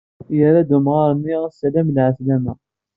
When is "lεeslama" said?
1.95-2.53